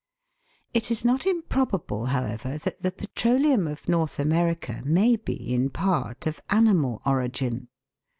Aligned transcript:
It 0.73 0.89
is 0.89 1.05
not 1.05 1.27
improbable, 1.27 2.07
however, 2.07 2.57
that 2.57 2.81
the 2.81 2.91
petroleum 2.91 3.67
of 3.67 3.87
North 3.87 4.17
America 4.17 4.81
may 4.83 5.15
be 5.15 5.53
in 5.53 5.69
part 5.69 6.25
of 6.25 6.41
animal 6.49 7.03
origin. 7.05 7.67